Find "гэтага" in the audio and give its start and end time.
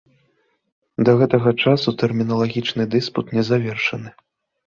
1.19-1.51